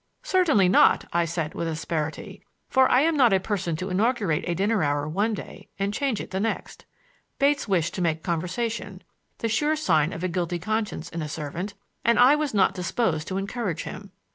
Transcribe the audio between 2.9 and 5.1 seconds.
am not a person to inaugurate a dinner hour